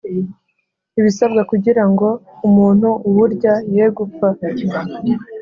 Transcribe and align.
ibisabwa 0.99 1.41
kugirango 1.51 1.85
ngo 1.93 2.09
umuntu 2.47 2.87
uwurya 3.07 3.53
ye 3.75 3.85
gupfa 3.97 4.27